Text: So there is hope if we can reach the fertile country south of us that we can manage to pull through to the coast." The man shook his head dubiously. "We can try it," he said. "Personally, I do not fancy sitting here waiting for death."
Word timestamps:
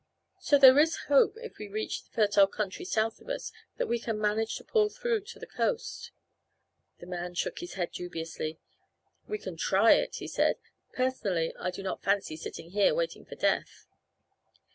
So 0.39 0.57
there 0.57 0.79
is 0.79 0.95
hope 1.09 1.35
if 1.37 1.59
we 1.59 1.67
can 1.67 1.73
reach 1.73 2.01
the 2.03 2.09
fertile 2.09 2.47
country 2.47 2.85
south 2.85 3.19
of 3.21 3.29
us 3.29 3.51
that 3.77 3.85
we 3.85 3.99
can 3.99 4.17
manage 4.19 4.55
to 4.55 4.63
pull 4.63 4.89
through 4.89 5.21
to 5.25 5.37
the 5.37 5.45
coast." 5.45 6.09
The 6.97 7.05
man 7.05 7.35
shook 7.35 7.59
his 7.59 7.73
head 7.75 7.91
dubiously. 7.91 8.57
"We 9.27 9.37
can 9.37 9.57
try 9.57 9.91
it," 9.93 10.15
he 10.15 10.27
said. 10.27 10.55
"Personally, 10.91 11.53
I 11.55 11.69
do 11.69 11.83
not 11.83 12.01
fancy 12.01 12.35
sitting 12.35 12.71
here 12.71 12.95
waiting 12.95 13.25
for 13.25 13.35
death." 13.35 13.85